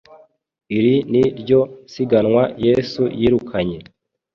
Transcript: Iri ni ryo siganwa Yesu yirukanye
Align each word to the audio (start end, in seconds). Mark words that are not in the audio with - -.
Iri 0.77 0.95
ni 1.11 1.23
ryo 1.39 1.59
siganwa 1.91 2.43
Yesu 2.65 3.01
yirukanye 3.19 3.77